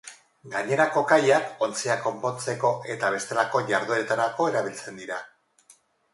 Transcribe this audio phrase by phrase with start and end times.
[0.53, 5.23] Gainerako kaiak ontziak konpontzeko eta bestelako jardueretarako erabiltzen dira.